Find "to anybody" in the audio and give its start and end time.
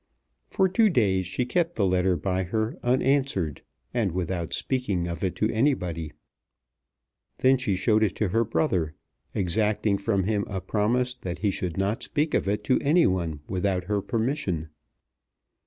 5.35-6.11